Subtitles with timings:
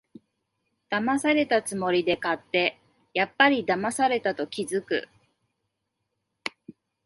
[0.89, 2.79] だまされたつもりで買って、
[3.13, 5.07] やっぱりだまされたと気づく